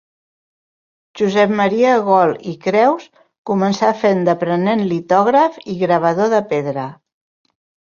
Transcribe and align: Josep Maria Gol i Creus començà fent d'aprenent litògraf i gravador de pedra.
Josep 1.19 1.51
Maria 1.59 1.91
Gol 2.07 2.33
i 2.53 2.55
Creus 2.63 3.05
començà 3.51 3.91
fent 4.01 4.25
d'aprenent 4.31 4.83
litògraf 4.95 5.63
i 5.77 5.79
gravador 5.85 6.35
de 6.35 6.43
pedra. 6.57 6.91